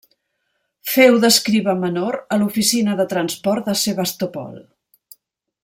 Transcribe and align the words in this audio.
Féu 0.93 1.17
d'escriba 1.25 1.75
menor 1.83 2.17
a 2.35 2.39
l’oficina 2.43 2.97
de 3.01 3.07
transport 3.13 3.69
de 3.71 3.77
Sebastopol. 3.83 4.57